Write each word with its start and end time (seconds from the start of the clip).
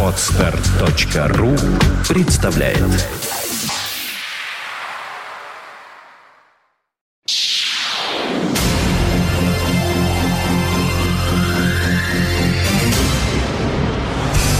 Отстар.ру 0.00 1.56
представляет 2.08 2.78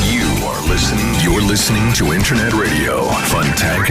You 0.02 0.24
are 0.44 0.60
listening. 0.68 1.14
You're 1.22 1.40
listening 1.40 1.92
to 1.92 2.12
Internet 2.12 2.52
Radio 2.52 3.06
FM. 3.30 3.84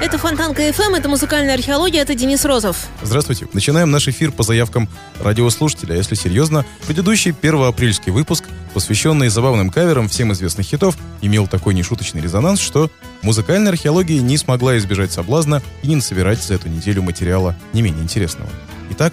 Это 0.00 0.16
Фонтанка 0.16 0.66
FM, 0.66 0.96
это 0.96 1.10
музыкальная 1.10 1.54
археология, 1.54 2.00
это 2.00 2.14
Денис 2.14 2.46
Розов. 2.46 2.88
Здравствуйте. 3.02 3.46
Начинаем 3.52 3.90
наш 3.90 4.08
эфир 4.08 4.32
по 4.32 4.42
заявкам 4.42 4.88
радиослушателя. 5.22 5.94
Если 5.94 6.14
серьезно, 6.14 6.64
предыдущий 6.86 7.32
первоапрельский 7.32 8.10
выпуск, 8.10 8.44
посвященный 8.72 9.28
забавным 9.28 9.68
каверам 9.68 10.08
всем 10.08 10.32
известных 10.32 10.64
хитов, 10.64 10.96
имел 11.20 11.46
такой 11.46 11.74
нешуточный 11.74 12.22
резонанс, 12.22 12.60
что 12.60 12.90
музыкальная 13.20 13.72
археология 13.72 14.22
не 14.22 14.38
смогла 14.38 14.78
избежать 14.78 15.12
соблазна 15.12 15.60
и 15.82 15.88
не 15.88 15.96
насобирать 15.96 16.42
за 16.42 16.54
эту 16.54 16.70
неделю 16.70 17.02
материала 17.02 17.54
не 17.74 17.82
менее 17.82 18.02
интересного. 18.02 18.48
Итак, 18.92 19.12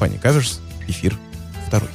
Фанни 0.00 0.16
Каверс, 0.16 0.60
эфир 0.88 1.16
второй. 1.68 1.90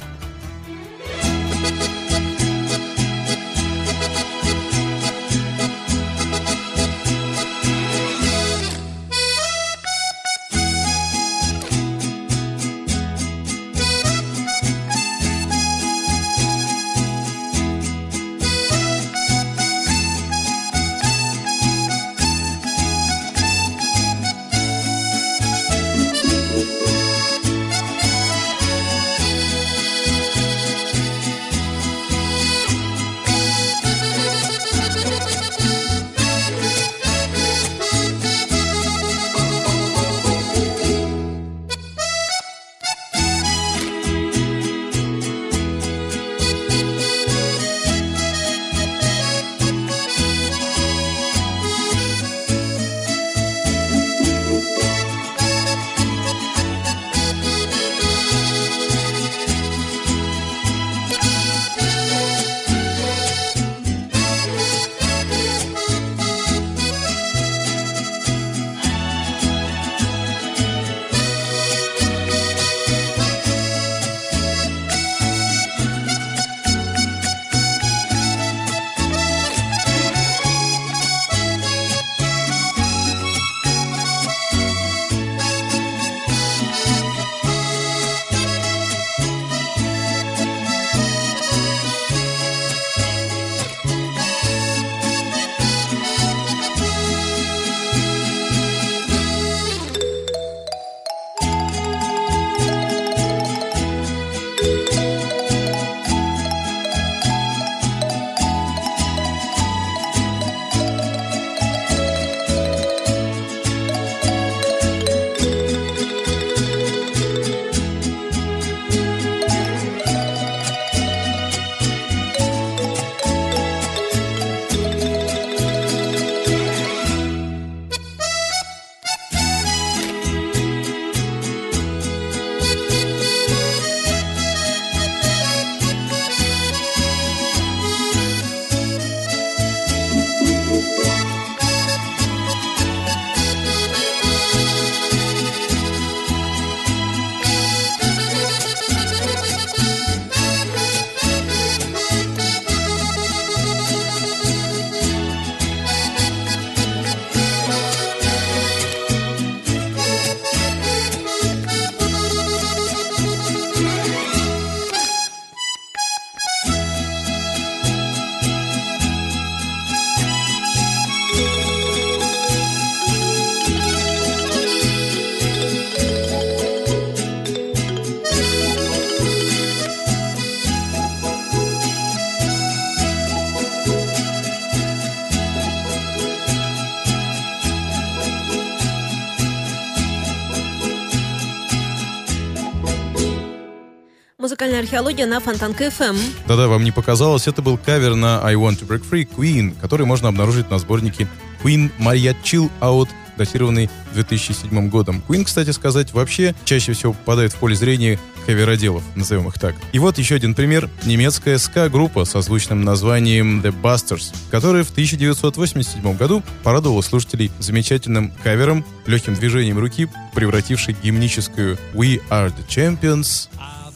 Археология 194.90 195.26
на 195.26 195.38
Фонтанка 195.38 195.84
FM. 195.84 196.18
Да-да, 196.48 196.66
вам 196.66 196.82
не 196.82 196.90
показалось, 196.90 197.46
это 197.46 197.62
был 197.62 197.78
кавер 197.78 198.16
на 198.16 198.44
I 198.44 198.56
Want 198.56 198.80
to 198.80 198.88
Break 198.88 199.08
Free 199.08 199.24
Queen, 199.24 199.72
который 199.80 200.04
можно 200.04 200.26
обнаружить 200.26 200.68
на 200.68 200.80
сборнике 200.80 201.28
Queen 201.62 201.92
Maria 202.00 202.34
Chill 202.42 202.68
Out, 202.80 203.08
датированный 203.38 203.88
2007 204.14 204.88
годом. 204.88 205.22
Queen, 205.28 205.44
кстати 205.44 205.70
сказать, 205.70 206.12
вообще 206.12 206.56
чаще 206.64 206.92
всего 206.92 207.12
попадает 207.12 207.52
в 207.52 207.56
поле 207.58 207.76
зрения 207.76 208.18
кавероделов, 208.46 209.04
назовем 209.14 209.46
их 209.46 209.60
так. 209.60 209.76
И 209.92 210.00
вот 210.00 210.18
еще 210.18 210.34
один 210.34 210.56
пример. 210.56 210.90
Немецкая 211.04 211.58
ска-группа 211.58 212.24
со 212.24 212.40
звучным 212.40 212.82
названием 212.82 213.60
The 213.60 213.72
Busters, 213.72 214.34
которая 214.50 214.82
в 214.82 214.90
1987 214.90 216.16
году 216.16 216.42
порадовала 216.64 217.02
слушателей 217.02 217.52
замечательным 217.60 218.32
кавером, 218.42 218.84
легким 219.06 219.36
движением 219.36 219.78
руки, 219.78 220.08
превратившей 220.34 220.96
гимническую 221.00 221.78
We 221.94 222.20
Are 222.28 222.52
The 222.52 222.66
Champions 222.66 223.48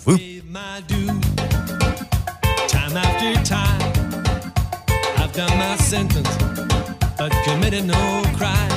в 0.05 0.34
my 0.55 0.81
due. 0.87 1.07
Time 2.69 2.97
after 2.97 3.35
time, 3.43 3.83
I've 5.19 5.33
done 5.33 5.59
my 5.59 5.75
sentence, 5.79 6.33
but 7.19 7.33
committed 7.45 7.85
no 7.85 8.23
crime. 8.37 8.71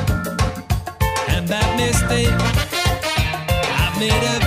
And 1.30 1.48
that 1.48 1.70
mistake, 1.78 2.34
I've 3.80 4.00
made 4.00 4.24
a 4.36 4.47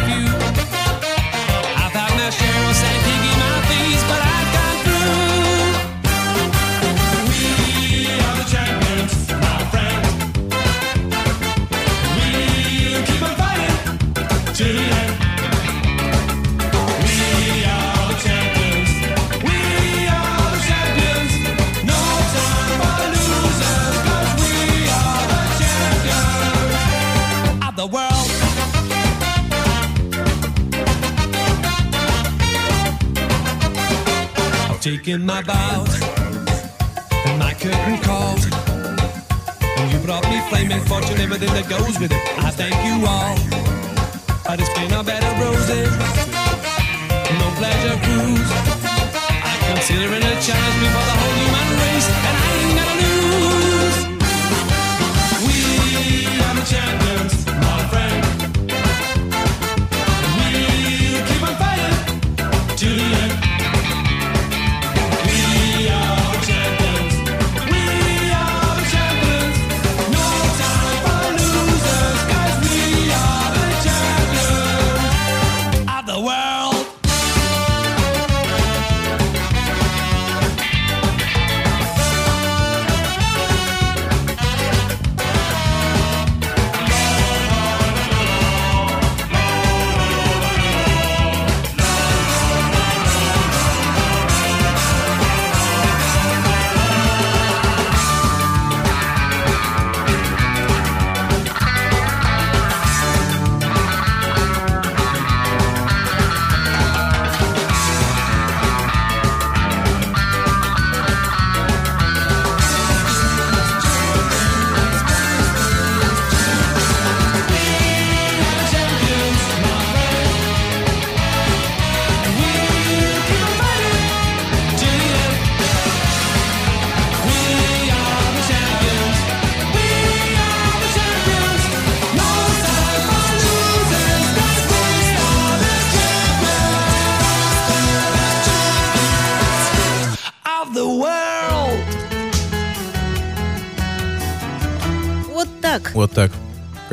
taken 35.10 35.26
my 35.26 35.42
vows 35.42 36.02
and 37.26 37.38
my 37.38 37.52
curtain 37.54 37.98
calls. 38.02 38.44
And 38.44 39.92
you 39.92 39.98
brought 40.06 40.24
me 40.30 40.38
flaming 40.48 40.84
fortune, 40.84 41.18
everything 41.18 41.52
that 41.54 41.68
goes 41.68 41.98
with 41.98 42.12
it. 42.12 42.22
I 42.38 42.50
thank 42.50 42.76
you 42.86 42.94
all. 43.06 43.34
But 44.46 44.60
it's 44.60 44.72
been 44.78 44.92
a 44.92 45.02
bed 45.02 45.22
of 45.24 45.34
roses, 45.42 45.90
no 47.42 47.48
pleasure 47.58 47.98
cruise. 48.06 48.50
I 49.50 49.54
consider 49.72 50.14
it 50.14 50.22
a 50.22 50.34
challenge 50.46 50.78
before 50.84 51.06
the 51.10 51.16
whole 51.20 51.36
human 51.42 51.59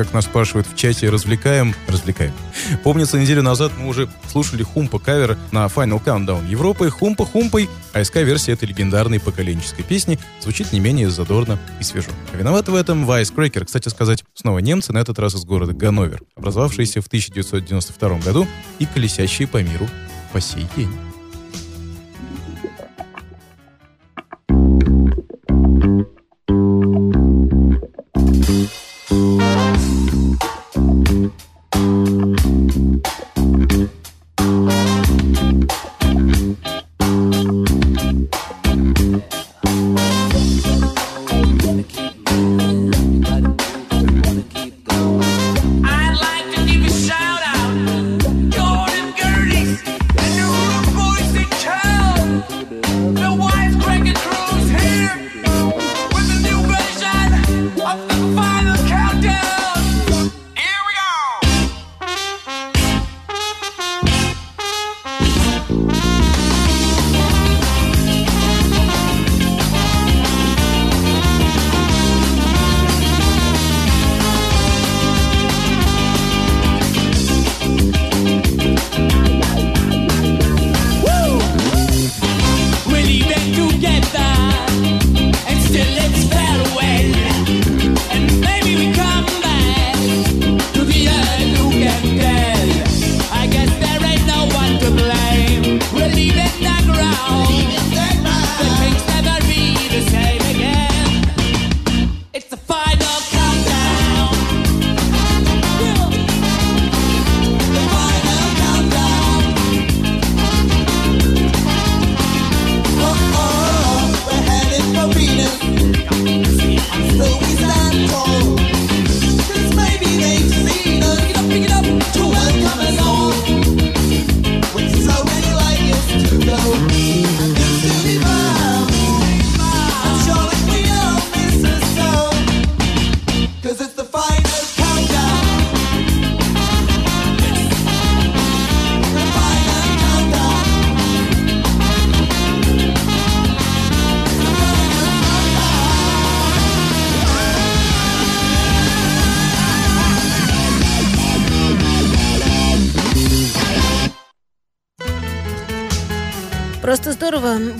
Как 0.08 0.14
нас 0.14 0.24
спрашивают 0.24 0.66
в 0.66 0.74
чате, 0.74 1.10
развлекаем, 1.10 1.74
развлекаем. 1.86 2.32
Помнится, 2.82 3.18
неделю 3.18 3.42
назад 3.42 3.72
мы 3.76 3.88
уже 3.88 4.08
слушали 4.26 4.62
Хумпа 4.62 4.98
кавер 4.98 5.36
на 5.52 5.66
Final 5.66 6.02
Countdown 6.02 6.48
Европы. 6.48 6.88
Хумпа 6.88 7.26
Хумпой, 7.26 7.68
а 7.92 8.02
СК-версия 8.02 8.52
этой 8.52 8.68
легендарной 8.68 9.20
поколенческой 9.20 9.84
песни 9.84 10.18
звучит 10.40 10.72
не 10.72 10.80
менее 10.80 11.10
задорно 11.10 11.58
и 11.78 11.84
свежо. 11.84 12.08
А 12.32 12.38
виноваты 12.38 12.70
в 12.70 12.74
этом 12.74 13.04
Вайс 13.04 13.30
Крекер, 13.30 13.66
кстати 13.66 13.90
сказать, 13.90 14.24
снова 14.32 14.60
немцы, 14.60 14.94
на 14.94 14.98
этот 14.98 15.18
раз 15.18 15.34
из 15.34 15.44
города 15.44 15.74
Ганновер, 15.74 16.22
образовавшиеся 16.36 17.02
в 17.02 17.06
1992 17.08 18.18
году 18.20 18.48
и 18.78 18.86
колесящие 18.86 19.46
по 19.46 19.62
миру 19.62 19.86
по 20.32 20.40
сей 20.40 20.66
день. 20.74 21.07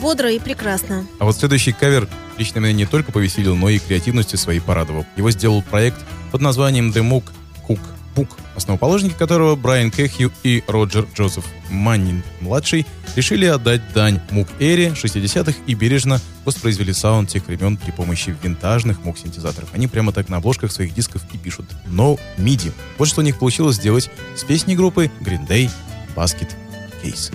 Бодро 0.09 0.33
и 0.33 0.39
прекрасно. 0.39 1.07
А 1.19 1.27
вот 1.27 1.37
следующий 1.37 1.73
кавер 1.73 2.09
лично 2.39 2.61
меня 2.61 2.73
не 2.73 2.87
только 2.87 3.13
повеселил, 3.13 3.57
но 3.57 3.69
и 3.69 3.79
креативностью 3.79 4.39
своей 4.39 4.59
порадовал. 4.59 5.05
Его 5.19 5.31
сделал 5.31 5.61
проект 5.61 5.99
под 6.33 6.41
названием 6.41 6.91
The 6.93 7.07
Mook 7.07 7.25
Cook 7.69 7.81
Book, 8.17 8.31
основоположники 8.57 9.13
которого 9.13 9.55
Брайан 9.55 9.91
Кэхью 9.91 10.33
и 10.45 10.65
Роджер 10.67 11.07
Джозеф 11.15 11.45
Маннин-младший 11.69 12.87
решили 13.17 13.45
отдать 13.45 13.83
дань 13.93 14.23
мук-эре 14.31 14.95
60-х 14.95 15.59
и 15.67 15.75
бережно 15.75 16.23
воспроизвели 16.47 16.95
саунд 16.95 17.29
тех 17.29 17.47
времен 17.47 17.77
при 17.77 17.91
помощи 17.91 18.35
винтажных 18.43 19.05
мук-синтезаторов. 19.05 19.69
Они 19.75 19.89
прямо 19.89 20.15
так 20.15 20.31
на 20.31 20.39
обложках 20.39 20.73
своих 20.73 20.95
дисков 20.95 21.21
и 21.35 21.37
пишут 21.37 21.67
«No 21.87 22.19
MIDI». 22.39 22.73
Вот 22.97 23.09
что 23.09 23.21
у 23.21 23.25
них 23.25 23.39
получилось 23.39 23.77
сделать 23.77 24.11
с 24.35 24.43
песней 24.43 24.75
группы 24.75 25.11
Green 25.21 25.47
Day 25.47 25.71
«Basket 26.17 26.49
Case». 27.05 27.31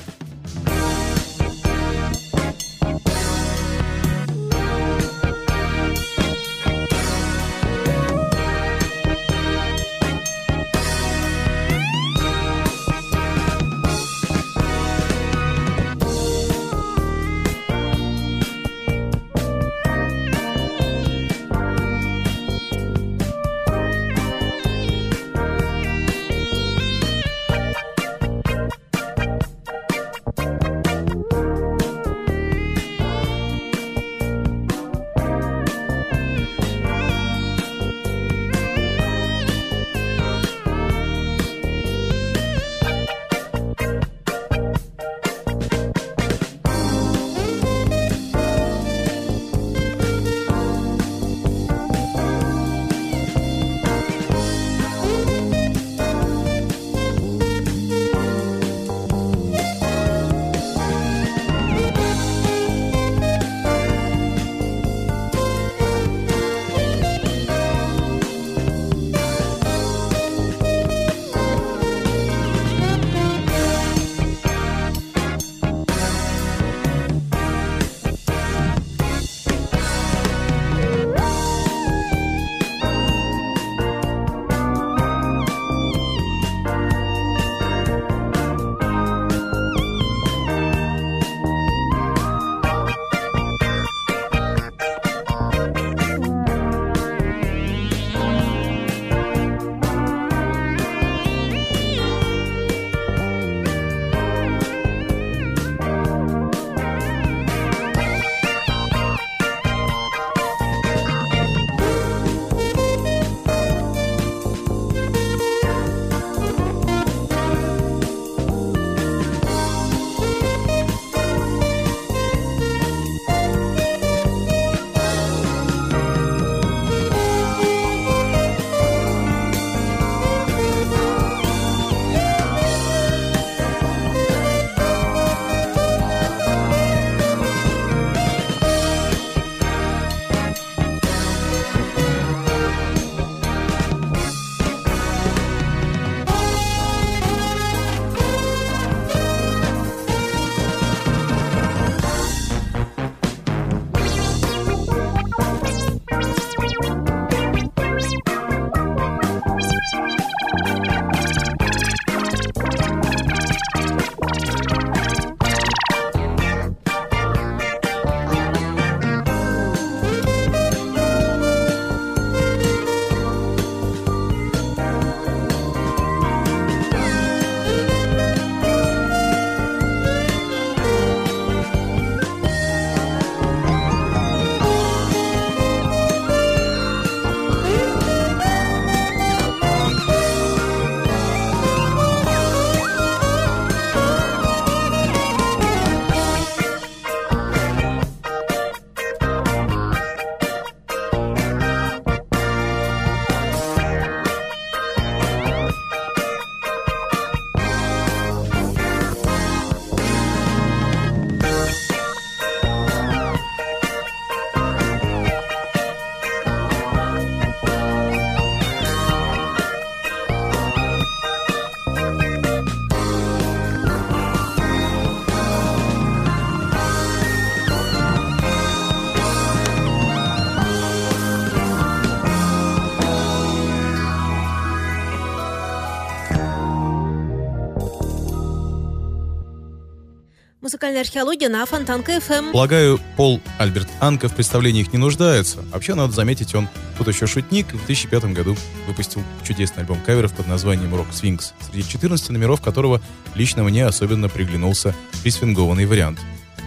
Музыкальная 240.83 241.03
археология 241.03 241.47
на 241.47 241.65
Фонтанка 241.65 242.19
ФМ. 242.19 242.51
Полагаю, 242.51 242.99
Пол 243.15 243.39
Альберт 243.57 243.87
Анка 244.01 244.27
в 244.27 244.35
представлениях 244.35 244.91
не 244.91 244.99
нуждается. 244.99 245.61
Вообще, 245.71 245.93
надо 245.93 246.11
заметить, 246.11 246.53
он 246.55 246.67
тут 246.97 247.07
еще 247.07 247.25
шутник. 247.25 247.67
В 247.67 247.85
2005 247.85 248.25
году 248.33 248.57
выпустил 248.85 249.23
чудесный 249.47 249.83
альбом 249.83 250.01
каверов 250.01 250.33
под 250.33 250.47
названием 250.47 250.93
«Рок 250.93 251.07
Свингс», 251.13 251.53
среди 251.71 251.87
14 251.87 252.31
номеров 252.31 252.59
которого 252.61 253.01
лично 253.33 253.63
мне 253.63 253.85
особенно 253.85 254.27
приглянулся 254.27 254.93
присвингованный 255.21 255.85
вариант 255.85 256.19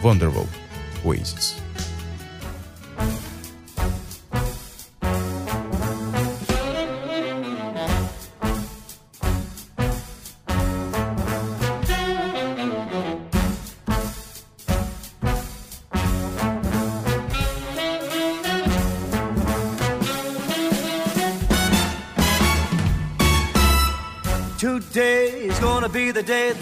«Wonderwall» 0.03 0.47
Oasis. 1.05 1.66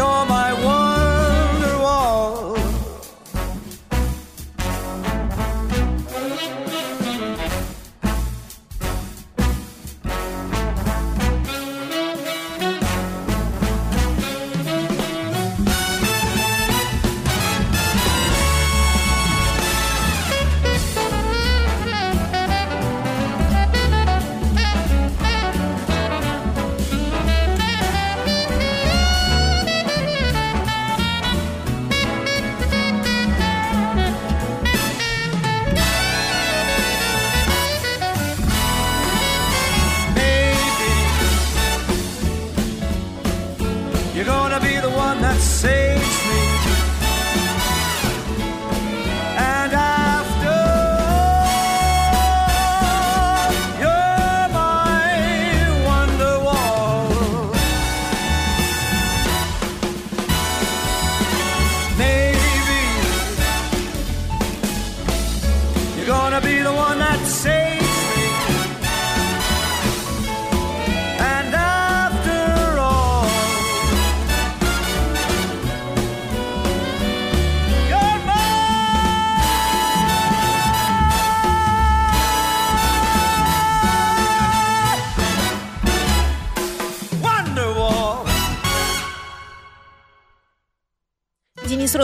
you're 0.00 0.24
my 0.24 0.49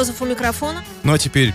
Денис 0.07 0.21
Розов 0.21 0.23
у 0.23 0.27
микрофона. 0.27 0.85
Ну 1.03 1.12
а 1.12 1.19
теперь 1.19 1.53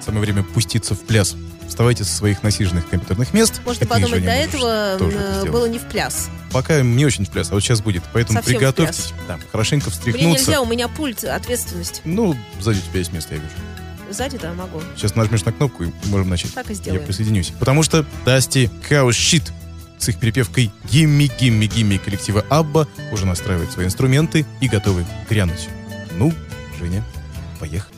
самое 0.00 0.22
время 0.22 0.42
пуститься 0.42 0.94
в 0.94 1.00
пляс. 1.00 1.36
Вставайте 1.68 2.04
со 2.04 2.14
своих 2.14 2.42
насиженных 2.42 2.88
компьютерных 2.88 3.32
мест. 3.32 3.60
Можно 3.64 3.86
как 3.86 3.88
подумать, 3.88 4.24
до 4.24 4.30
этого 4.30 4.96
это 4.96 5.08
сделать. 5.08 5.50
было 5.50 5.66
не 5.66 5.78
в 5.78 5.82
пляс. 5.82 6.28
Пока 6.52 6.80
не 6.82 7.04
очень 7.04 7.24
в 7.24 7.30
пляс, 7.30 7.50
а 7.50 7.54
вот 7.54 7.60
сейчас 7.60 7.80
будет. 7.80 8.02
Поэтому 8.12 8.38
Совсем 8.38 8.58
приготовьтесь. 8.58 9.12
Да, 9.26 9.38
хорошенько 9.50 9.86
Мне 9.86 9.92
встряхнуться. 9.96 10.46
нельзя, 10.46 10.60
у 10.60 10.66
меня 10.66 10.88
пульт, 10.88 11.24
ответственность. 11.24 12.02
Ну, 12.04 12.36
сзади 12.60 12.78
у 12.78 12.82
тебя 12.82 12.98
есть 12.98 13.12
место, 13.12 13.34
я 13.34 13.40
вижу. 13.40 13.52
Сзади, 14.10 14.38
да, 14.38 14.52
могу. 14.52 14.80
Сейчас 14.94 15.16
нажмешь 15.16 15.44
на 15.44 15.52
кнопку 15.52 15.84
и 15.84 15.92
можем 16.04 16.28
начать. 16.28 16.52
Так 16.54 16.66
и 16.66 16.74
Я 16.74 16.74
сделаем. 16.76 17.04
присоединюсь. 17.04 17.52
Потому 17.58 17.82
что 17.82 18.04
Дасти 18.24 18.70
Shit 18.88 19.50
с 19.98 20.08
их 20.08 20.18
перепевкой 20.20 20.70
«Гимми, 20.90 21.30
гимми, 21.40 21.66
гимми» 21.66 21.96
коллектива 21.96 22.44
Абба 22.50 22.86
уже 23.10 23.26
настраивает 23.26 23.72
свои 23.72 23.86
инструменты 23.86 24.44
и 24.60 24.68
готовы 24.68 25.04
грянуть. 25.28 25.68
Ну, 26.12 26.32
Женя, 26.78 27.02
поехали. 27.64 27.93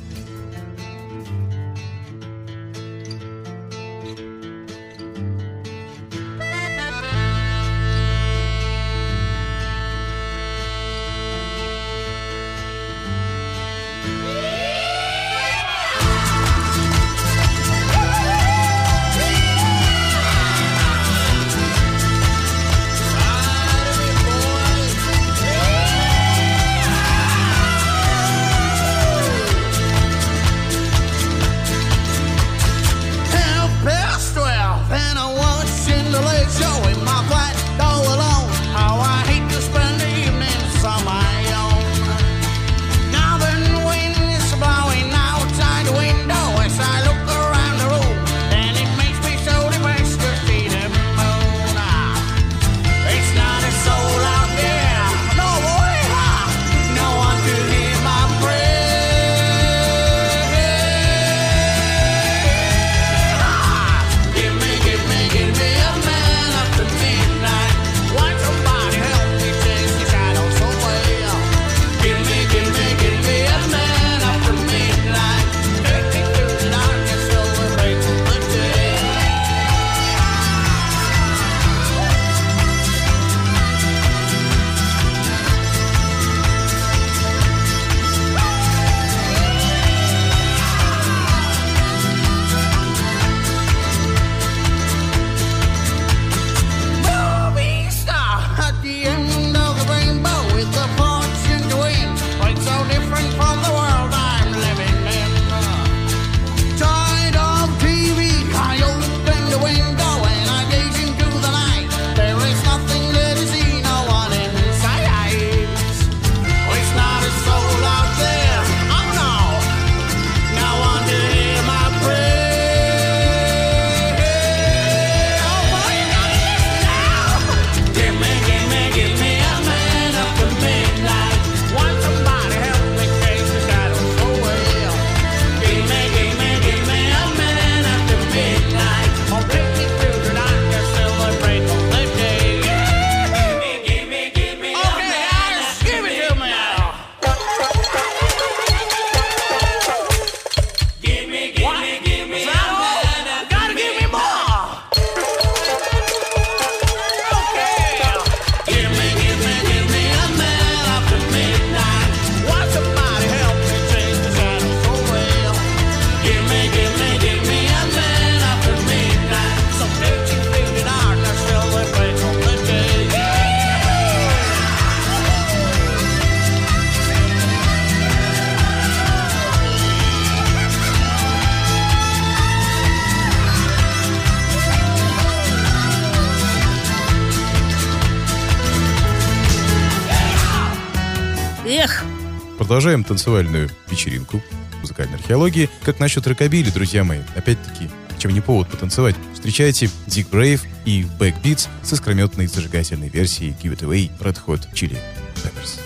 Продолжаем 192.66 193.04
танцевальную 193.04 193.70
вечеринку 193.88 194.42
музыкальной 194.80 195.14
археологии. 195.14 195.70
Как 195.84 196.00
насчет 196.00 196.26
рокобили, 196.26 196.68
друзья 196.70 197.04
мои? 197.04 197.20
Опять-таки, 197.36 197.88
чем 198.18 198.32
не 198.32 198.40
повод 198.40 198.68
потанцевать? 198.68 199.14
Встречайте 199.34 199.88
Дик 200.08 200.28
Брейв 200.30 200.64
и 200.84 201.06
Backbeats 201.20 201.68
с 201.84 201.92
искрометной 201.92 202.48
зажигательной 202.48 203.08
версией 203.08 203.54
Give 203.62 203.78
It 203.78 203.88
Away 203.88 204.10
Red 204.18 204.38
Hot 204.48 204.66
Chili 204.74 204.98
Peppers. 205.44 205.78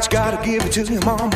You 0.00 0.12
gotta 0.12 0.40
give 0.42 0.64
it 0.64 0.72
to 0.72 0.84
your 0.84 1.04
mom. 1.04 1.30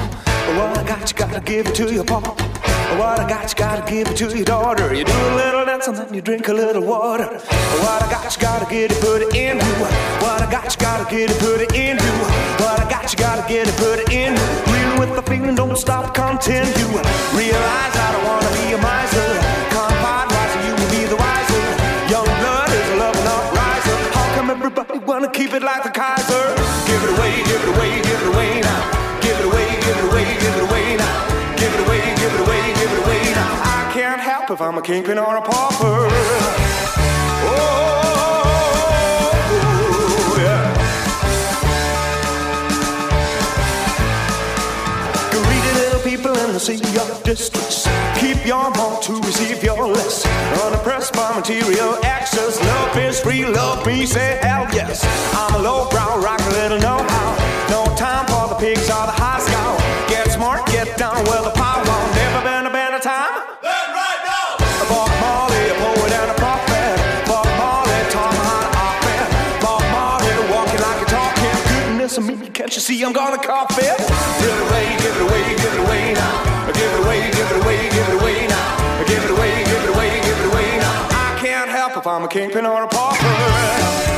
What 0.57 0.79
I 0.79 0.85
got, 0.85 1.11
you 1.11 1.19
gotta 1.19 1.41
give 1.41 1.67
it 1.67 1.75
to 1.75 1.93
your 1.93 2.05
pop. 2.05 2.52
What 2.99 3.19
I 3.19 3.29
got, 3.29 3.49
you 3.49 3.57
gotta 3.57 3.91
give 3.91 4.09
it 4.09 4.17
to 4.19 4.37
your 4.37 4.45
daughter. 4.45 4.95
You 4.95 5.05
do 5.05 5.13
a 5.13 5.35
little 5.35 5.65
dance 5.65 5.89
and 5.89 5.97
then 5.97 6.13
you 6.13 6.21
drink 6.21 6.49
a 6.49 6.53
little 6.53 6.83
water. 6.83 7.25
What 7.25 8.03
I 8.03 8.11
got, 8.11 8.35
you 8.35 8.41
gotta 8.41 8.67
get 8.67 8.93
it, 8.93 9.01
put 9.01 9.23
it 9.23 9.35
in 9.35 9.57
you. 9.57 9.75
What 10.21 10.43
I 10.43 10.51
got, 10.51 10.73
you 10.73 10.81
gotta 10.81 11.11
get 11.11 11.31
it, 11.31 11.39
put 11.39 11.61
it 11.61 11.73
in 11.75 11.97
you. 11.97 12.15
What 12.63 12.81
I 12.81 12.89
got, 12.89 13.11
you 13.11 13.19
gotta 13.19 13.49
get 13.49 13.67
it, 13.67 13.77
put 13.77 13.99
it 13.99 14.13
in 14.13 14.37
you. 14.37 14.73
Real 14.73 15.01
with 15.01 15.17
the 15.17 15.23
feeling, 15.23 15.55
don't 15.55 15.77
stop, 15.77 16.15
continue. 16.15 16.69
Realize 17.35 17.95
I 17.97 18.09
don't 18.13 18.25
wanna 18.29 18.51
be 18.61 18.77
a 18.77 18.79
miser. 18.79 19.31
Confide 19.73 20.29
wiser, 20.31 20.61
you 20.69 20.75
will 20.77 20.93
be 20.93 21.03
the 21.09 21.17
wiser. 21.17 21.65
Young 22.13 22.29
blood 22.41 22.71
is 22.71 22.89
a 22.93 22.97
loving 22.97 23.27
upriser. 23.27 23.99
How 24.13 24.27
come 24.37 24.51
everybody 24.51 24.99
wanna 25.01 25.31
keep 25.31 25.53
it 25.55 25.63
like 25.63 25.83
the 25.83 25.91
Kaiser? 25.91 26.45
Give 26.87 27.03
it 27.03 27.11
away, 27.19 27.33
give 27.49 27.63
it 27.63 27.77
away, 27.77 27.91
give 28.03 28.21
it 28.21 28.29
away 28.35 28.61
now. 28.61 29.02
I'm 34.63 34.79
a 34.79 34.83
kingpin 34.83 35.19
or 35.19 35.37
a 35.37 35.43
pauper. 35.43 36.09
Oh, 37.45 39.33
yeah. 40.39 40.73
Greedy 45.33 45.73
little 45.81 46.01
people 46.01 46.31
in 46.39 46.53
the 46.53 46.61
sea 46.61 46.81
of 46.97 47.23
distress. 47.25 47.89
Keep 48.19 48.47
your 48.47 48.71
mouth 48.71 49.01
to 49.03 49.15
receive 49.23 49.63
your 49.65 49.89
less. 49.89 50.25
Unoppressed 50.65 51.13
by 51.15 51.35
material 51.35 51.97
access. 52.05 52.61
Love 52.61 52.97
is 52.99 53.19
free, 53.21 53.45
love 53.45 53.85
me, 53.85 54.07
say 54.07 54.39
hell 54.43 54.69
yes. 54.73 55.05
I'm 55.35 55.55
a 55.57 55.59
lowbrow, 55.63 56.21
rock 56.23 56.32
can't 72.73 72.89
you 72.89 72.97
see 72.97 73.05
I'm 73.05 73.13
gonna 73.13 73.37
cough 73.37 73.77
it? 73.77 73.99
Give 73.99 74.49
it 74.49 74.71
away, 74.71 74.97
give 74.97 75.15
it 75.15 75.23
away, 75.29 75.57
give 75.57 75.75
it 75.75 75.81
away 75.85 76.15
now. 76.15 76.73
Give 76.73 76.91
it 76.91 77.05
away, 77.05 77.31
give 77.31 77.51
it 77.51 77.63
away, 77.63 77.91
give 77.91 78.09
it 78.09 78.23
away 78.23 78.47
now. 78.47 79.05
Give 79.05 79.25
it 79.25 79.31
away, 79.31 79.65
give 79.65 79.83
it 79.83 79.95
away, 79.95 80.21
give 80.23 80.41
it 80.41 80.47
away 80.47 80.79
now. 80.79 81.09
I 81.11 81.39
can't 81.39 81.69
help 81.69 81.99
if 81.99 82.07
I'm 82.07 82.25
a 82.25 82.29
kingpin 82.29 82.65
or 82.65 82.85
a 82.85 82.89
pauper. 82.89 84.12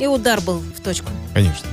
И 0.00 0.06
удар 0.06 0.40
был 0.40 0.58
в 0.58 0.80
точку. 0.80 1.10
Конечно. 1.34 1.68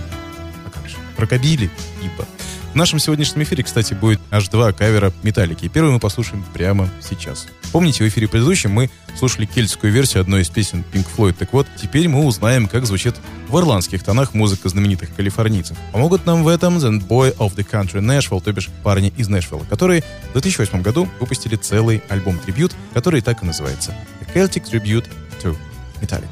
А 0.65 0.69
как 0.69 0.87
же? 0.87 0.97
Рокобили, 1.17 1.71
ибо. 2.03 2.27
В 2.73 2.75
нашем 2.75 2.99
сегодняшнем 2.99 3.41
эфире, 3.43 3.63
кстати, 3.63 3.95
будет 3.95 4.19
аж 4.29 4.49
два 4.49 4.71
кавера 4.71 5.11
«Металлики». 5.23 5.67
Первый 5.67 5.93
мы 5.93 5.99
послушаем 5.99 6.45
прямо 6.53 6.89
сейчас. 7.01 7.47
Помните, 7.71 8.03
в 8.03 8.07
эфире 8.07 8.27
предыдущем 8.27 8.71
мы 8.71 8.91
слушали 9.17 9.45
кельтскую 9.45 9.91
версию 9.91 10.21
одной 10.21 10.41
из 10.41 10.49
песен 10.49 10.83
Pink 10.93 11.07
Floyd. 11.15 11.35
Так 11.39 11.53
вот, 11.53 11.65
теперь 11.81 12.07
мы 12.07 12.25
узнаем, 12.25 12.67
как 12.67 12.85
звучит 12.85 13.15
в 13.47 13.57
ирландских 13.57 14.03
тонах 14.03 14.33
музыка 14.33 14.69
знаменитых 14.69 15.15
калифорнийцев. 15.15 15.77
Помогут 15.91 16.25
нам 16.25 16.43
в 16.43 16.49
этом 16.49 16.77
The 16.77 16.99
Boy 17.07 17.35
of 17.37 17.55
the 17.55 17.67
Country 17.67 18.01
Nashville, 18.01 18.43
то 18.43 18.51
бишь 18.51 18.69
парни 18.83 19.11
из 19.17 19.27
Нэшвилла, 19.27 19.63
которые 19.63 20.03
в 20.29 20.33
2008 20.33 20.81
году 20.81 21.09
выпустили 21.19 21.55
целый 21.55 22.03
альбом-трибют, 22.09 22.73
который 22.93 23.21
так 23.21 23.41
и 23.41 23.45
называется 23.45 23.95
The 24.21 24.35
Celtic 24.35 24.69
Tribute 24.69 25.07
to 25.41 25.57
Metallica. 26.01 26.27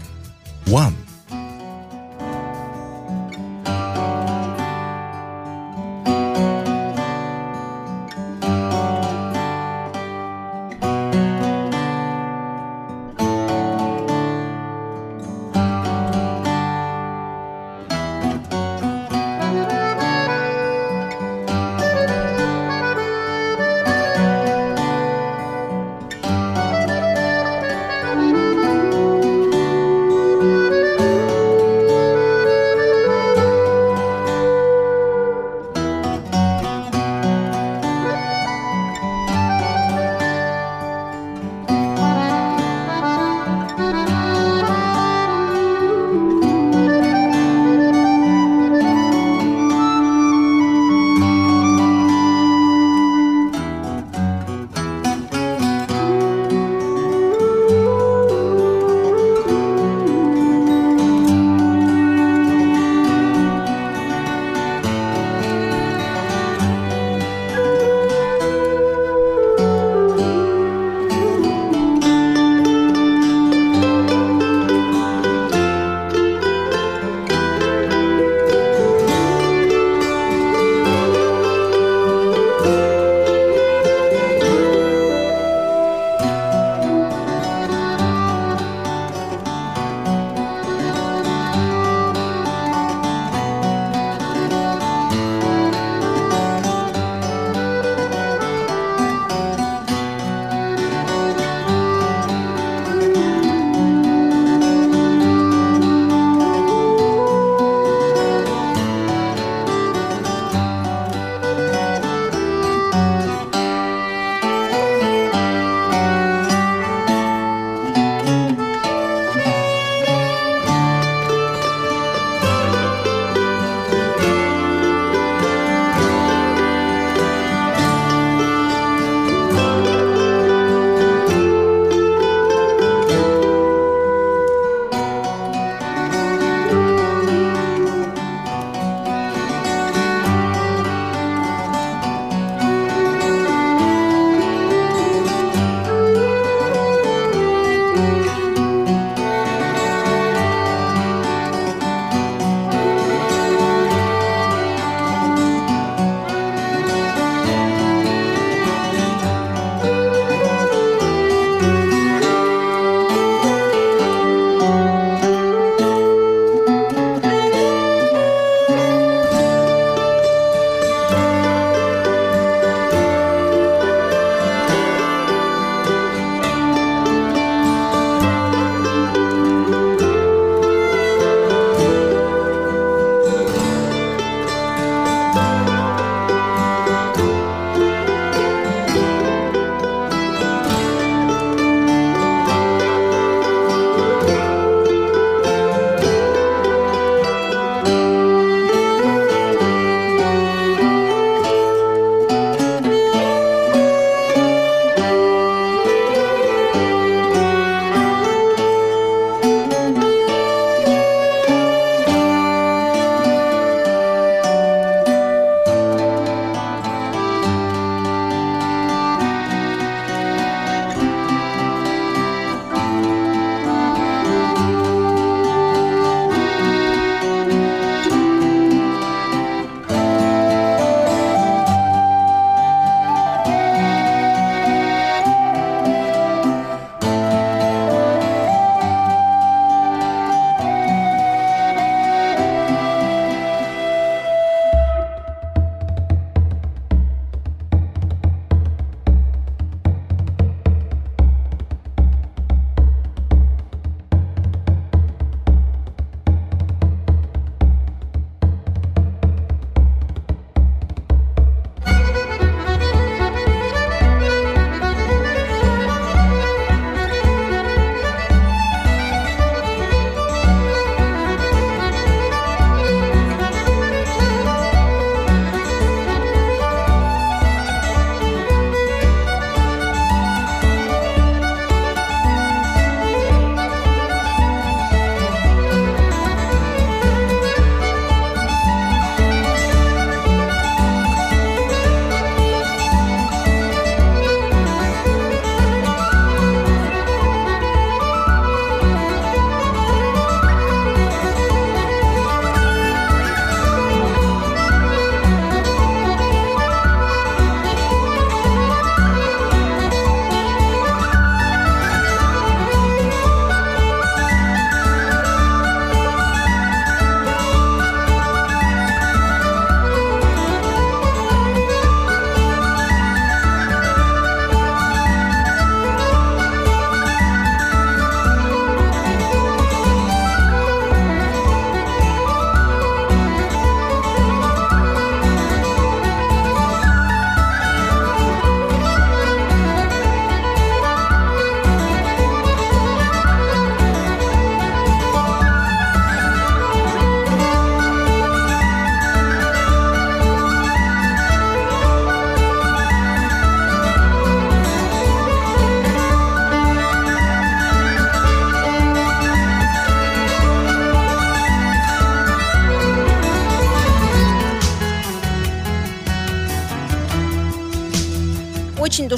One. 0.67 0.93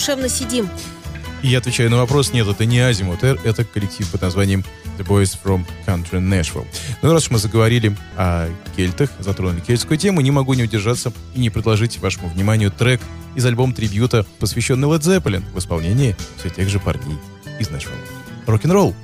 Душевно 0.08 0.30
сидим. 0.30 0.70
И 1.44 1.50
я 1.50 1.58
отвечаю 1.58 1.90
на 1.90 1.98
вопрос, 1.98 2.32
нет, 2.32 2.48
это 2.48 2.66
не 2.66 2.80
Азимут 2.80 3.24
это 3.24 3.64
коллектив 3.66 4.10
под 4.10 4.22
названием 4.22 4.64
The 4.98 5.06
Boys 5.06 5.38
from 5.44 5.66
Country 5.86 6.20
Nashville. 6.20 6.66
Ну, 7.02 7.12
раз 7.12 7.26
уж 7.26 7.32
мы 7.32 7.38
заговорили 7.38 7.96
о 8.16 8.50
кельтах, 8.76 9.10
затронули 9.20 9.60
кельтскую 9.60 9.98
тему, 9.98 10.22
не 10.22 10.32
могу 10.32 10.54
не 10.54 10.64
удержаться 10.64 11.12
и 11.36 11.40
не 11.40 11.50
предложить 11.50 12.00
вашему 12.00 12.30
вниманию 12.30 12.72
трек 12.72 13.02
из 13.36 13.46
альбома 13.46 13.74
трибьюта, 13.74 14.26
посвященный 14.40 14.88
Led 14.88 15.02
Zeppelin 15.02 15.44
в 15.54 15.60
исполнении 15.60 16.16
все 16.40 16.50
тех 16.50 16.70
же 16.70 16.80
парней 16.80 17.18
из 17.60 17.70
Нэшвилла. 17.70 17.98
Рок-н-ролл! 18.48 18.96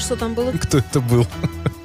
Это 0.00 0.06
что 0.06 0.16
там 0.16 0.34
было? 0.34 0.50
Кто 0.52 0.78
это 0.78 1.00
был? 1.00 1.26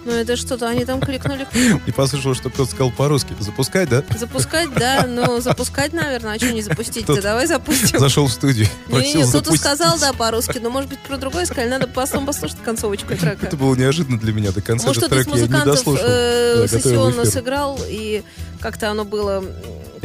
Ну 0.05 0.11
это 0.11 0.36
что-то, 0.36 0.68
они 0.70 0.86
там 0.86 1.01
кликнули. 1.01 1.47
И 1.88 1.91
послышал, 1.91 2.34
что 2.36 2.49
кто-то 2.49 2.70
сказал 2.70 2.91
по-русски. 2.91 3.36
Запускай, 3.39 3.88
да? 3.88 4.03
Запускать, 4.18 4.72
да, 4.74 5.05
ну 5.07 5.41
запускать, 5.41 5.93
наверное, 5.93 6.36
а 6.36 6.38
что 6.38 6.51
не 6.53 6.61
запустить-то? 6.61 7.13
Кто-то 7.13 7.22
Давай 7.24 7.47
запустим. 7.47 7.99
Зашел 7.99 8.28
в 8.28 8.32
студию. 8.32 8.68
просил 8.88 9.01
Не-не-не, 9.22 9.28
кто-то 9.30 9.55
сказал, 9.57 9.97
да, 9.99 10.13
по-русски, 10.13 10.59
но 10.59 10.70
может 10.70 10.91
быть 10.91 10.99
про 10.99 11.18
другое 11.18 11.45
сказали, 11.45 11.70
надо 11.70 11.88
потом 11.88 12.26
послушать 12.28 12.57
концовочку 12.63 13.16
трека. 13.18 13.47
Это 13.47 13.57
было 13.57 13.74
неожиданно 13.76 14.20
для 14.20 14.32
меня. 14.32 14.51
До 14.51 14.61
конца 14.61 14.86
Может, 14.88 15.03
этот 15.03 15.22
кто-то 15.22 15.22
из 15.22 15.26
трек 15.26 15.36
я 15.36 15.41
не 15.41 15.66
музыкантов 15.66 15.76
дослушал. 15.76 16.05
э, 16.07 16.55
Да, 16.55 16.61
готовил 16.61 16.82
сессионно 16.84 17.22
эфир. 17.24 17.32
сыграл, 17.32 17.80
и 17.88 18.24
как-то 18.61 18.91
оно 18.91 19.05
было... 19.05 19.43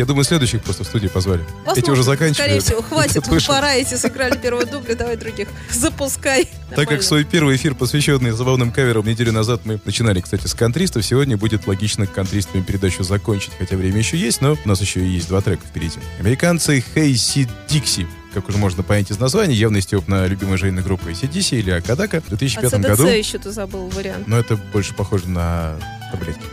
Я 0.01 0.07
думаю, 0.07 0.25
следующих 0.25 0.63
просто 0.63 0.83
в 0.83 0.87
студии 0.87 1.09
позвали. 1.09 1.43
Эти 1.43 1.67
Возможно, 1.67 1.93
уже 1.93 2.03
заканчивают. 2.05 2.37
Скорее 2.39 2.61
всего, 2.61 2.81
хватит, 2.81 3.27
вышел. 3.29 3.55
пора, 3.55 3.75
эти 3.75 3.97
сыграли 3.97 4.35
первого 4.39 4.65
дубля, 4.65 4.95
давай 4.95 5.19
других. 5.19 5.49
Запускай. 5.71 6.45
Так 6.45 6.51
как 6.71 6.79
Нормально. 6.79 7.03
свой 7.03 7.25
первый 7.25 7.57
эфир, 7.57 7.75
посвященный 7.75 8.31
забавным 8.31 8.73
каверам, 8.73 9.07
неделю 9.07 9.33
назад 9.33 9.67
мы 9.67 9.79
начинали, 9.85 10.23
кстати, 10.23 10.47
с 10.47 10.55
кантристов, 10.55 11.05
сегодня 11.05 11.37
будет 11.37 11.67
логично 11.67 12.07
кантристами 12.07 12.63
передачу 12.63 13.03
закончить, 13.03 13.53
хотя 13.59 13.77
время 13.77 13.99
еще 13.99 14.17
есть, 14.17 14.41
но 14.41 14.57
у 14.65 14.69
нас 14.69 14.81
еще 14.81 15.01
и 15.01 15.07
есть 15.07 15.29
два 15.29 15.43
трека 15.43 15.67
впереди. 15.67 15.99
Американцы 16.19 16.83
Хейси 16.95 17.47
Дикси 17.69 18.07
как 18.33 18.49
уже 18.49 18.57
можно 18.57 18.83
понять 18.83 19.11
из 19.11 19.19
названия, 19.19 19.55
явный 19.55 19.83
степ 19.83 20.09
на 20.09 20.25
любимой 20.27 20.57
Жейной 20.57 20.83
группы 20.83 21.11
ACDC 21.11 21.59
или 21.59 21.73
Акадака. 21.73 22.23
В 22.23 22.29
2005 22.29 22.73
А 22.73 22.79
году... 22.79 23.07
CDC 23.07 23.19
еще 23.19 23.39
ты 23.39 23.51
забыл 23.51 23.89
вариант. 23.89 24.27
Но 24.29 24.39
это 24.39 24.57
больше 24.57 24.95
похоже 24.95 25.29
на 25.29 25.77
таблетки. 26.13 26.45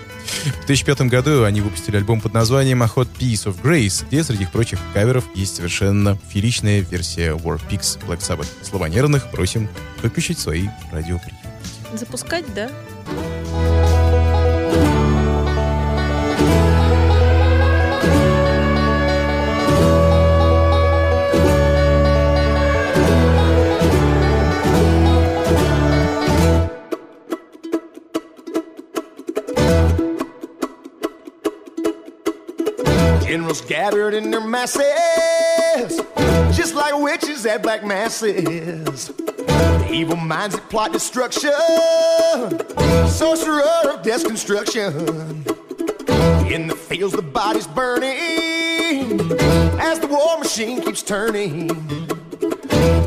В 0.64 0.66
2005 0.66 1.02
году 1.02 1.44
они 1.44 1.62
выпустили 1.62 1.98
альбом 1.98 2.22
под 2.22 2.34
названием 2.34 2.84
A 2.84 2.88
Hot 2.88 3.08
Piece 3.18 3.46
of 3.46 3.62
Grace, 3.62 4.06
где 4.08 4.24
среди 4.24 4.46
прочих 4.46 4.80
каверов 4.94 5.26
есть 5.36 5.56
совершенно 5.56 6.18
фееричная 6.30 6.82
версия 6.82 7.32
War 7.32 7.60
Pigs 7.70 8.00
Black 8.08 8.20
Sabbath. 8.20 8.48
Слова 8.62 8.90
нервных 8.90 9.30
просим 9.32 9.70
выключить 10.02 10.40
свои 10.40 10.68
радиоприемники. 10.92 11.48
Запускать, 11.94 12.46
да? 12.54 12.70
Generals 33.58 33.62
gathered 33.62 34.14
in 34.14 34.32
their 34.32 34.42
masses, 34.42 36.02
just 36.56 36.76
like 36.76 36.98
witches 37.00 37.46
at 37.46 37.64
black 37.64 37.84
masses. 37.84 39.12
Evil 39.90 40.18
minds 40.18 40.56
that 40.56 40.70
plot 40.70 40.92
destruction, 40.92 41.52
sorcerer 43.08 43.64
of 43.86 44.04
death 44.04 44.26
construction. 44.26 44.94
In 46.52 46.68
the 46.68 46.76
fields, 46.76 47.16
the 47.16 47.22
body's 47.22 47.68
burning 47.68 49.20
as 49.80 50.00
the 50.00 50.08
war 50.08 50.38
machine 50.38 50.82
keeps 50.82 51.02
turning. 51.02 51.68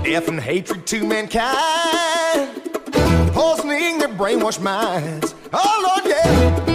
Death 0.02 0.28
and 0.28 0.40
hatred 0.40 0.86
to 0.86 1.06
mankind, 1.06 2.62
poisoning 3.32 3.98
their 3.98 4.08
brainwashed 4.08 4.62
minds. 4.62 5.34
Oh 5.52 6.00
Lord, 6.02 6.10
yeah. 6.10 6.69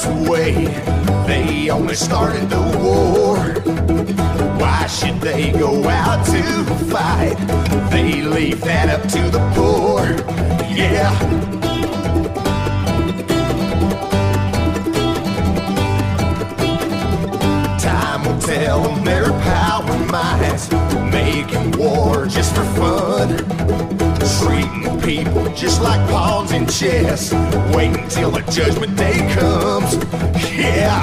Themselves 0.00 0.28
away. 0.28 0.54
They 1.26 1.70
only 1.70 1.94
started 1.94 2.48
the 2.50 2.60
war. 2.78 3.36
Why 4.58 4.86
should 4.86 5.20
they 5.20 5.52
go 5.52 5.88
out 5.88 6.24
to 6.26 6.42
fight? 6.86 7.36
They 7.90 8.22
leave 8.22 8.60
that 8.62 8.88
up 8.88 9.02
to 9.10 9.30
the 9.30 9.40
poor. 9.54 10.02
Yeah. 10.74 11.10
Time 17.78 18.24
will 18.24 18.40
tell 18.40 18.82
them 18.82 19.04
their 19.04 19.30
power 19.42 19.98
minds, 20.06 20.70
making 21.10 21.72
war 21.72 22.26
just 22.26 22.54
for 22.54 22.64
fun. 22.64 23.59
People 24.98 25.52
just 25.54 25.80
like 25.82 26.00
pawns 26.10 26.52
in 26.52 26.66
chess. 26.66 27.32
Wait 27.74 27.96
until 27.96 28.30
the 28.30 28.42
judgment 28.50 28.96
day 28.96 29.18
comes. 29.34 29.94
Yeah. 30.52 31.00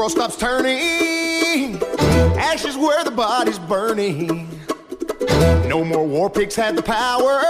World 0.00 0.12
stops 0.12 0.36
turning, 0.36 1.76
ashes 2.38 2.74
where 2.74 3.04
the 3.04 3.10
body's 3.10 3.58
burning. 3.58 4.48
No 5.68 5.84
more 5.84 6.06
war 6.06 6.30
pigs 6.30 6.56
had 6.56 6.74
the 6.74 6.82
power. 6.82 7.40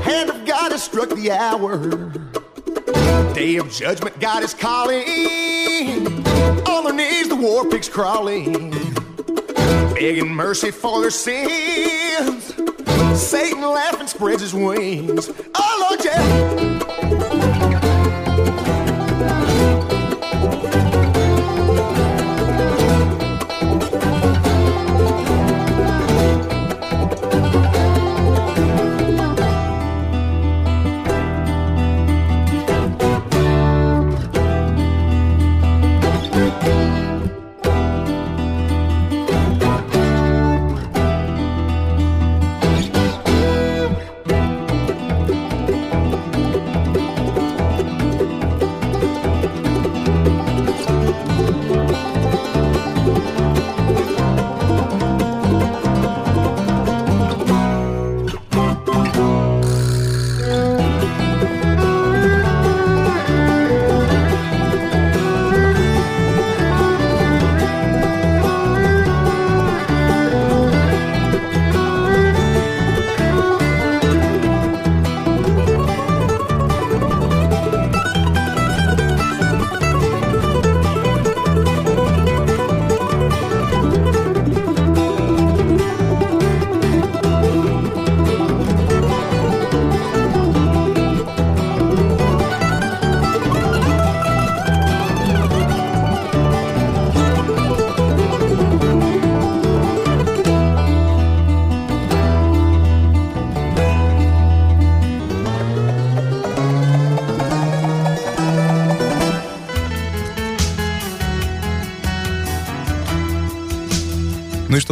Hand 0.00 0.30
of 0.30 0.46
God 0.46 0.72
has 0.72 0.82
struck 0.82 1.10
the 1.10 1.30
hour. 1.30 2.08
Day 3.34 3.56
of 3.56 3.70
judgment, 3.70 4.18
God 4.18 4.44
is 4.44 4.54
calling. 4.54 5.04
On 6.66 6.84
their 6.84 6.94
knees, 6.94 7.28
the 7.28 7.36
war 7.36 7.68
pigs 7.68 7.90
crawling, 7.90 8.70
begging 9.92 10.34
mercy 10.34 10.70
for 10.70 11.02
their 11.02 11.10
sins. 11.10 12.54
Satan 13.14 13.60
laughing 13.60 14.06
spreads 14.06 14.40
his 14.40 14.54
wings. 14.54 15.30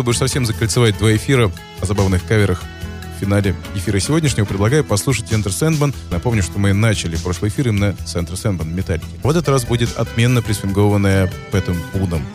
Чтобы 0.02 0.10
уж 0.10 0.18
совсем 0.18 0.44
закольцевать 0.44 0.98
два 0.98 1.14
эфира 1.14 1.52
о 1.80 1.86
забавных 1.86 2.26
каверах 2.26 2.60
финале 3.20 3.54
эфира 3.76 4.00
сегодняшнего 4.00 4.44
предлагаю 4.44 4.82
послушать 4.82 5.30
Enter 5.30 5.50
Sandman. 5.50 5.94
Напомню, 6.10 6.42
что 6.42 6.58
мы 6.58 6.72
начали 6.72 7.14
прошлый 7.14 7.52
эфир 7.52 7.68
именно 7.68 7.94
с 8.04 8.16
Enter 8.16 8.32
Sandman 8.32 8.66
Металлики. 8.66 9.06
В 9.22 9.30
этот 9.30 9.48
раз 9.48 9.64
будет 9.64 9.96
отменно 9.96 10.42
присвингованная 10.42 11.32
Пэтом 11.52 11.76
Удом 11.94 12.26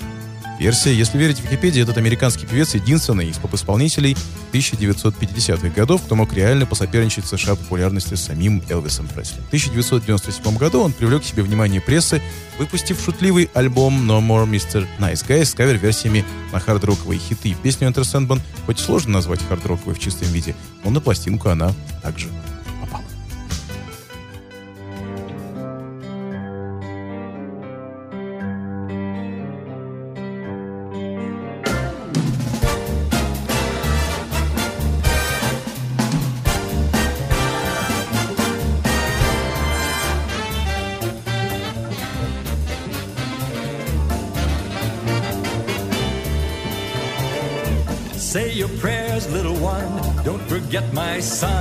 версия. 0.59 0.93
Если 0.93 1.17
верить 1.17 1.41
Википедии, 1.41 1.81
этот 1.81 1.97
американский 1.97 2.45
певец 2.45 2.73
единственный 2.73 3.27
из 3.27 3.37
поп-исполнителей 3.37 4.15
1950-х 4.57 5.69
годов, 5.69 6.01
кто 6.03 6.15
мог 6.15 6.33
реально 6.33 6.65
посоперничать 6.65 7.25
в 7.25 7.27
США 7.27 7.55
популярности 7.55 8.15
с 8.15 8.21
самим 8.21 8.63
Элвисом 8.69 9.07
Пресли. 9.07 9.41
В 9.41 9.47
1997 9.47 10.57
году 10.57 10.81
он 10.81 10.93
привлек 10.93 11.21
к 11.21 11.25
себе 11.25 11.43
внимание 11.43 11.81
прессы, 11.81 12.21
выпустив 12.57 12.99
шутливый 13.03 13.49
альбом 13.53 14.09
No 14.09 14.19
More 14.19 14.49
Mr. 14.49 14.87
Nice 14.99 15.25
Guy 15.27 15.45
с 15.45 15.53
кавер-версиями 15.53 16.25
на 16.51 16.59
хард-роковые 16.59 17.19
хиты. 17.19 17.55
Песню 17.61 17.89
Enter 17.89 18.01
Sandman 18.01 18.41
хоть 18.65 18.79
и 18.79 18.83
сложно 18.83 19.13
назвать 19.13 19.41
хард-роковой 19.47 19.95
в 19.95 19.99
чистом 19.99 20.27
виде, 20.29 20.55
но 20.83 20.89
на 20.89 21.01
пластинку 21.01 21.49
она 21.49 21.73
также 22.01 22.27
get 50.69 50.93
my 50.93 51.19
son. 51.21 51.56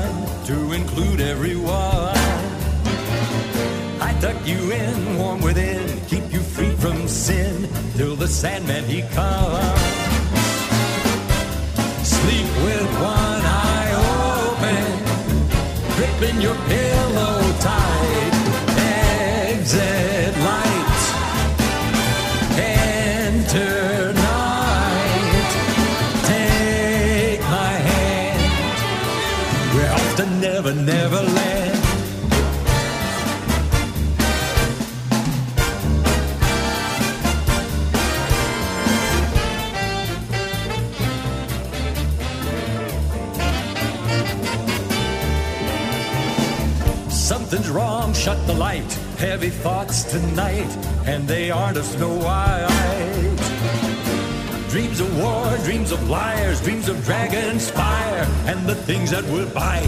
Things 59.07 59.23
that 59.23 59.33
will 59.33 59.49
bite. 59.51 59.86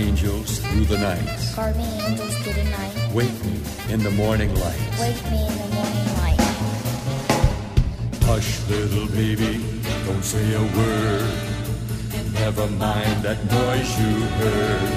Angels, 0.00 0.58
through 0.60 0.86
the 0.86 0.98
night. 0.98 1.28
Guard 1.54 1.76
me, 1.76 1.84
angels, 2.06 2.34
through 2.38 2.54
the 2.54 2.64
night. 2.64 2.94
Wake 3.12 3.38
me 3.44 3.60
in 3.92 4.00
the 4.02 4.10
morning 4.10 4.52
light. 4.54 4.80
Wake 4.98 5.22
me 5.30 5.40
in 5.46 5.56
the 5.62 5.68
morning 5.76 6.08
light. 6.20 6.40
Hush, 8.24 8.50
little 8.68 9.08
baby, 9.08 9.60
don't 10.06 10.24
say 10.24 10.46
a 10.54 10.64
word. 10.78 11.30
Never 12.32 12.66
mind 12.88 13.16
that 13.26 13.38
noise 13.52 13.92
you 14.00 14.12
heard. 14.40 14.90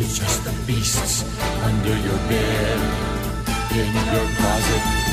It's 0.00 0.18
just 0.18 0.44
the 0.44 0.54
beasts 0.66 1.22
under 1.68 1.96
your 2.08 2.20
bed, 2.32 2.78
in 3.80 3.92
your 4.14 4.28
closet, 4.38 5.03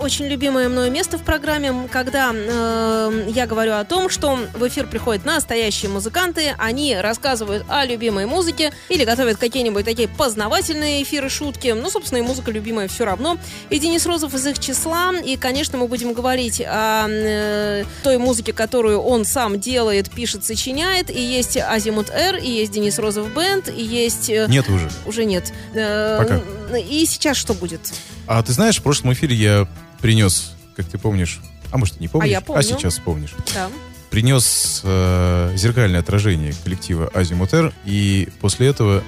очень 0.00 0.26
любимое 0.26 0.68
мною 0.68 0.90
место 0.90 1.18
в 1.18 1.22
программе, 1.22 1.88
когда 1.90 2.32
э, 2.34 3.24
я 3.28 3.46
говорю 3.46 3.74
о 3.74 3.84
том, 3.84 4.08
что 4.08 4.38
в 4.54 4.66
эфир 4.66 4.86
приходят 4.86 5.24
настоящие 5.24 5.90
музыканты, 5.90 6.54
они 6.58 6.96
рассказывают 6.96 7.64
о 7.68 7.84
любимой 7.84 8.26
музыке 8.26 8.72
или 8.88 9.04
готовят 9.04 9.38
какие-нибудь 9.38 9.84
такие 9.84 10.08
познавательные 10.08 11.02
эфиры, 11.02 11.28
шутки. 11.28 11.68
Ну, 11.68 11.90
собственно, 11.90 12.18
и 12.18 12.22
музыка 12.22 12.50
любимая 12.50 12.88
все 12.88 13.04
равно. 13.04 13.38
И 13.68 13.78
Денис 13.78 14.06
Розов 14.06 14.34
из 14.34 14.46
их 14.46 14.58
числа. 14.58 15.12
И, 15.24 15.36
конечно, 15.36 15.78
мы 15.78 15.86
будем 15.86 16.12
говорить 16.12 16.62
о 16.64 17.06
э, 17.08 17.84
той 18.02 18.18
музыке, 18.18 18.52
которую 18.52 19.00
он 19.00 19.24
сам 19.24 19.60
делает, 19.60 20.10
пишет, 20.10 20.44
сочиняет. 20.44 21.10
И 21.10 21.20
есть 21.20 21.56
Азимут 21.56 22.10
Р, 22.10 22.36
и 22.36 22.48
есть 22.50 22.72
Денис 22.72 22.98
Розов 22.98 23.32
Бенд, 23.34 23.68
и 23.68 23.82
есть... 23.82 24.30
э, 24.30 24.46
Нет 24.48 24.68
уже. 24.68 24.90
Уже 25.06 25.24
нет. 25.24 25.52
Э, 25.74 26.18
Пока. 26.18 26.40
И 26.78 27.04
сейчас 27.06 27.36
что 27.36 27.54
будет? 27.54 27.92
А 28.30 28.44
ты 28.44 28.52
знаешь, 28.52 28.78
в 28.78 28.82
прошлом 28.84 29.12
эфире 29.12 29.34
я 29.34 29.68
принес, 30.00 30.52
как 30.76 30.86
ты 30.86 30.98
помнишь, 30.98 31.40
а 31.72 31.78
может, 31.78 31.96
и 31.96 32.00
не 32.00 32.06
помнишь, 32.06 32.30
я 32.30 32.40
помню. 32.40 32.62
сейчас 32.62 32.92
вспомнишь. 32.92 33.34
Да. 33.52 33.68
принес 34.08 34.82
э, 34.84 35.52
зеркальное 35.56 35.98
отражение 35.98 36.54
коллектива 36.62 37.10
Азимутер, 37.12 37.74
и 37.84 38.28
после 38.40 38.68
этого 38.68 39.02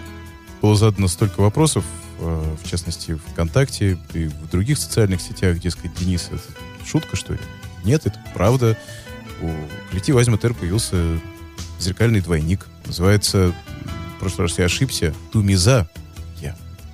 было 0.60 0.74
задано 0.74 1.06
столько 1.06 1.40
вопросов, 1.40 1.84
э, 2.18 2.56
в 2.64 2.68
частности, 2.68 3.16
ВКонтакте 3.28 3.96
и 4.12 4.24
в 4.24 4.50
других 4.50 4.76
социальных 4.76 5.20
сетях, 5.20 5.60
дескать, 5.60 5.94
Денис, 5.94 6.28
это 6.32 6.42
шутка, 6.84 7.14
что 7.14 7.34
ли? 7.34 7.38
Нет, 7.84 8.06
это 8.06 8.18
правда. 8.34 8.76
У 9.40 9.52
коллектива 9.90 10.20
Азимутер 10.20 10.52
появился 10.52 10.96
зеркальный 11.78 12.22
двойник. 12.22 12.66
Называется, 12.86 13.54
в 14.16 14.18
прошлый 14.18 14.48
раз 14.48 14.58
я 14.58 14.64
ошибся, 14.64 15.14
Тумиза. 15.30 15.88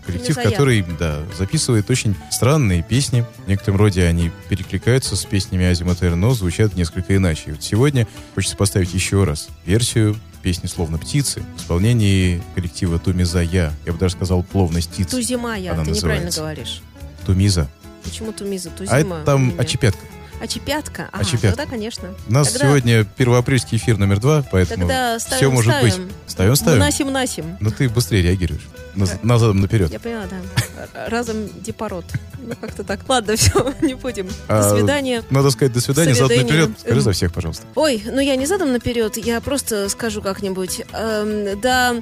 Коллектив, 0.08 0.36
который, 0.36 0.84
да, 0.98 1.22
записывает 1.36 1.90
очень 1.90 2.16
странные 2.30 2.82
песни. 2.82 3.24
В 3.44 3.48
некотором 3.48 3.76
роде 3.76 4.04
они 4.04 4.30
перекликаются 4.48 5.16
с 5.16 5.24
песнями 5.24 5.66
Азимутер, 5.66 6.16
но 6.16 6.32
звучат 6.32 6.74
несколько 6.76 7.14
иначе. 7.14 7.42
И 7.46 7.50
вот 7.52 7.62
сегодня 7.62 8.08
хочется 8.34 8.56
поставить 8.56 8.94
еще 8.94 9.24
раз 9.24 9.48
версию 9.66 10.16
песни 10.42 10.66
«Словно 10.66 10.98
птицы» 10.98 11.42
в 11.56 11.60
исполнении 11.60 12.42
коллектива 12.54 12.98
Тумиза 12.98 13.40
Я. 13.40 13.72
Я 13.84 13.92
бы 13.92 13.98
даже 13.98 14.14
сказал 14.14 14.42
«Пловно 14.42 14.80
птиц». 14.80 15.08
Тузимая, 15.08 15.60
ты 15.60 15.90
неправильно 15.90 16.26
называется. 16.26 16.40
говоришь. 16.40 16.82
Тумиза. 17.26 17.68
Почему 18.02 18.32
Тумиза? 18.32 18.70
Тузима. 18.70 18.96
А 18.96 19.00
это 19.00 19.24
там 19.26 19.52
очепятка. 19.58 20.00
Очепятка? 20.40 21.08
Ага, 21.12 21.22
Очепятка. 21.22 21.56
тогда, 21.56 21.66
конечно. 21.70 22.08
У 22.28 22.32
нас 22.32 22.48
Тогда- 22.52 22.66
сегодня 22.68 23.04
первоапрельский 23.04 23.78
эфир 23.78 23.98
номер 23.98 24.20
два, 24.20 24.44
поэтому 24.50 24.86
Тогда 24.86 25.18
все 25.18 25.26
ставим, 25.26 25.52
может 25.52 25.72
быть. 25.82 25.92
ставим. 25.92 26.10
Ставим, 26.26 26.56
ставим. 26.56 26.78
Насим-насим. 26.80 27.56
Ну 27.60 27.70
ты 27.70 27.88
быстрее 27.88 28.22
реагируешь. 28.22 28.62
Наз- 28.94 29.18
Назадом 29.22 29.60
наперед. 29.60 29.90
Я 29.92 30.00
поняла, 30.00 30.24
да. 30.26 31.08
Разом 31.08 31.48
депорот. 31.62 32.04
Ну, 32.40 32.54
как-то 32.60 32.84
так. 32.84 33.00
Ладно, 33.08 33.36
все, 33.36 33.74
не 33.82 33.94
будем. 33.94 34.28
А, 34.48 34.62
До 34.70 34.76
свидания. 34.76 35.22
Надо 35.30 35.50
сказать 35.50 35.72
до 35.72 35.80
свидания, 35.80 36.14
задом 36.14 36.38
наперед. 36.38 36.70
Скажи 36.80 37.00
за 37.00 37.12
всех, 37.12 37.32
пожалуйста. 37.32 37.64
Ой, 37.74 38.02
ну 38.06 38.20
я 38.20 38.36
не 38.36 38.46
задам 38.46 38.72
наперед, 38.72 39.16
я 39.18 39.40
просто 39.40 39.88
скажу 39.88 40.22
как-нибудь. 40.22 40.82
Эм, 40.92 41.60
да, 41.60 41.94
э, 41.94 42.00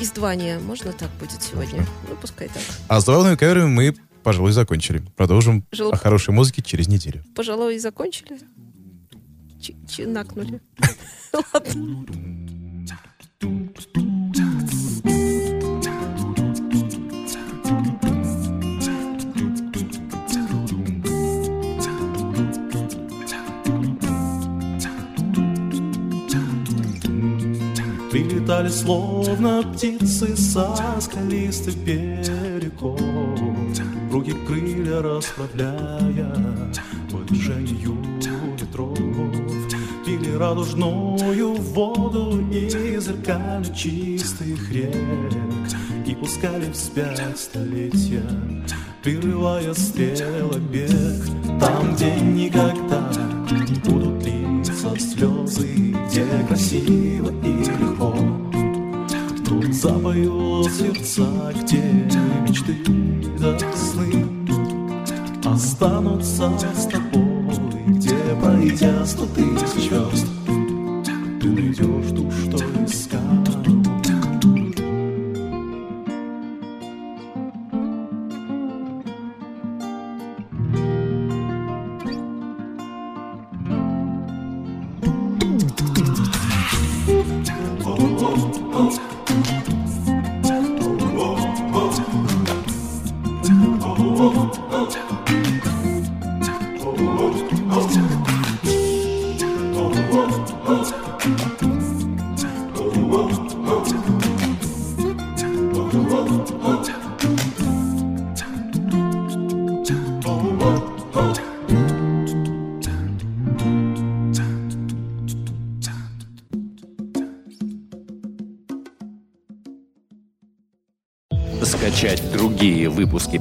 издвания. 0.00 0.58
Можно 0.58 0.92
так 0.92 1.10
будет 1.20 1.42
сегодня? 1.42 1.86
Ну, 2.08 2.16
пускай 2.16 2.48
так. 2.48 2.62
А 2.88 3.00
с 3.00 3.04
забавными 3.04 3.36
каверами 3.36 3.68
мы, 3.68 3.94
пожалуй, 4.22 4.52
закончили. 4.52 5.02
Продолжим 5.16 5.64
Жел- 5.72 5.90
о 5.92 5.96
хорошей 5.96 6.34
музыке 6.34 6.62
через 6.62 6.88
неделю. 6.88 7.22
Пожалуй, 7.34 7.76
и 7.76 7.78
закончили. 7.78 8.38
Чи- 9.60 9.76
Чинакнули. 9.88 10.60
Ладно. 11.52 12.06
Прилетали 28.10 28.68
словно 28.68 29.62
птицы 29.72 30.36
со 30.36 30.76
скалистых 31.00 31.76
берегов 31.76 32.98
Руки 34.10 34.32
крылья 34.44 35.02
расправляя 35.02 36.34
по 37.12 37.18
движению 37.28 37.96
ветров 38.58 38.98
Пили 40.04 40.34
радужную 40.36 41.54
воду 41.54 42.40
из 42.50 43.04
зеркально 43.04 43.64
чистых 43.72 44.72
рек 44.72 44.96
И 46.06 46.14
пускали 46.16 46.72
вспять 46.72 47.38
столетия, 47.38 48.26
прерывая 49.04 49.72
стрелок 49.74 50.58
бег. 50.58 50.90
Там, 51.60 51.94
где 51.94 52.12
никогда 52.16 53.12
не 53.50 53.78
будут 53.88 54.24
литься 54.26 54.98
слезы 54.98 55.94
Где 56.08 56.26
красиво 56.48 57.30
и 57.44 57.62
легко 57.62 58.12
Тут 59.80 59.92
запоют 59.92 60.72
сердца, 60.72 61.26
где 61.54 61.78
мечты 62.46 62.74
до 63.38 63.58
сны 63.74 64.26
Останутся 65.44 66.52
с 66.76 66.86
тобой, 66.86 67.86
где 67.86 68.14
пройдя 68.42 69.06
сто 69.06 69.24
тысяч 69.26 69.49